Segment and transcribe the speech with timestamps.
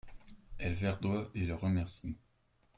[0.57, 2.17] Elle verdoie et le remercie.